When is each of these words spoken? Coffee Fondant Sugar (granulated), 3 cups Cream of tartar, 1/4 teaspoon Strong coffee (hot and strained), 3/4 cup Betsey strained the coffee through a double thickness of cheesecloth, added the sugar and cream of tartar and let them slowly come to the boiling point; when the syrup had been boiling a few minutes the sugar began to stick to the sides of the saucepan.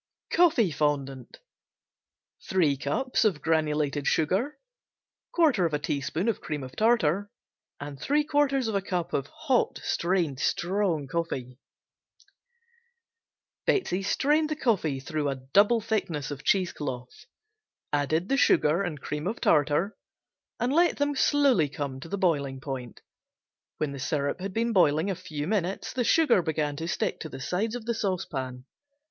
Coffee 0.31 0.71
Fondant 0.71 1.37
Sugar 2.39 3.05
(granulated), 3.39 4.07
3 4.07 4.25
cups 4.25 5.29
Cream 5.31 5.47
of 6.63 6.75
tartar, 6.75 7.29
1/4 7.79 8.07
teaspoon 8.09 8.27
Strong 8.81 8.81
coffee 8.81 9.29
(hot 9.37 9.77
and 9.77 10.39
strained), 10.39 10.39
3/4 10.39 11.07
cup 11.07 11.57
Betsey 13.67 14.01
strained 14.01 14.49
the 14.49 14.55
coffee 14.55 14.99
through 14.99 15.29
a 15.29 15.35
double 15.35 15.79
thickness 15.79 16.31
of 16.31 16.43
cheesecloth, 16.43 17.27
added 17.93 18.27
the 18.27 18.37
sugar 18.37 18.81
and 18.81 18.99
cream 19.01 19.27
of 19.27 19.39
tartar 19.39 19.95
and 20.59 20.73
let 20.73 20.97
them 20.97 21.15
slowly 21.15 21.69
come 21.69 21.99
to 21.99 22.09
the 22.09 22.17
boiling 22.17 22.59
point; 22.59 23.01
when 23.77 23.91
the 23.91 23.99
syrup 23.99 24.39
had 24.41 24.51
been 24.51 24.73
boiling 24.73 25.11
a 25.11 25.15
few 25.15 25.45
minutes 25.47 25.93
the 25.93 26.03
sugar 26.03 26.41
began 26.41 26.75
to 26.75 26.87
stick 26.87 27.19
to 27.19 27.29
the 27.29 27.39
sides 27.39 27.75
of 27.75 27.85
the 27.85 27.93
saucepan. 27.93 28.65